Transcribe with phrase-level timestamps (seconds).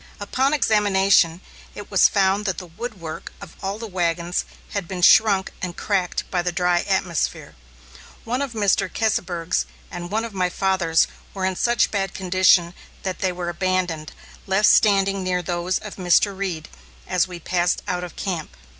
[0.19, 1.41] Upon examination,
[1.75, 6.23] it was found that the woodwork of all the wagons had been shrunk and cracked
[6.31, 7.53] by the dry atmosphere.
[8.23, 8.91] One of Mr.
[8.91, 14.11] Keseberg's and one of my father's were in such bad condition that they were abandoned,
[14.47, 16.35] left standing near those of Mr.
[16.35, 16.67] Reed,
[17.05, 18.57] as we passed out of camp.